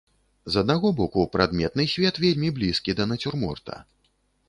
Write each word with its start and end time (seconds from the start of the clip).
З 0.55 0.63
аднаго 0.63 0.91
боку, 1.01 1.27
прадметны 1.37 1.87
свет 1.93 2.21
вельмі 2.27 2.53
блізкі 2.59 2.91
да 3.01 3.11
нацюрморта. 3.15 3.83